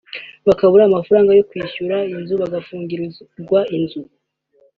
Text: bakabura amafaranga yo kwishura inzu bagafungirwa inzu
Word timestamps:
bakabura 0.47 0.83
amafaranga 0.85 1.31
yo 1.37 1.43
kwishura 1.49 1.95
inzu 2.13 2.33
bagafungirwa 2.41 3.59
inzu 3.77 4.01